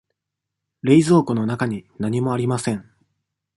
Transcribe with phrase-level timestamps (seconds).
[0.81, 2.89] 冷蔵庫の中に何もありません。